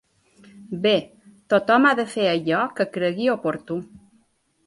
Bé, 0.85 0.93
tothom 1.53 1.85
ha 1.89 1.91
de 2.01 2.07
fer 2.15 2.25
allò 2.31 2.63
que 2.79 2.89
cregui 2.97 3.31
oportú. 3.37 3.77